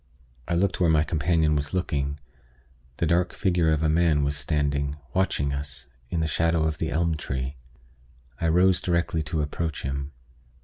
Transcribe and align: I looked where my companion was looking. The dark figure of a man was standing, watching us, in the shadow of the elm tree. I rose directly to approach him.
I 0.47 0.55
looked 0.55 0.79
where 0.81 0.89
my 0.89 1.03
companion 1.03 1.55
was 1.55 1.75
looking. 1.75 2.19
The 2.97 3.05
dark 3.05 3.33
figure 3.33 3.71
of 3.71 3.83
a 3.83 3.87
man 3.87 4.23
was 4.23 4.35
standing, 4.35 4.97
watching 5.13 5.53
us, 5.53 5.89
in 6.09 6.21
the 6.21 6.27
shadow 6.27 6.63
of 6.63 6.79
the 6.79 6.89
elm 6.89 7.15
tree. 7.17 7.57
I 8.39 8.47
rose 8.47 8.81
directly 8.81 9.21
to 9.21 9.43
approach 9.43 9.83
him. 9.83 10.11